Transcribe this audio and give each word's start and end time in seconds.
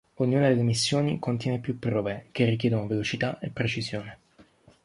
Ognuna 0.15 0.47
delle 0.47 0.63
missioni 0.63 1.19
contiene 1.19 1.59
più 1.59 1.77
prove, 1.77 2.29
che 2.31 2.45
richiedono 2.45 2.87
velocità 2.87 3.37
e 3.37 3.49
precisione. 3.51 4.17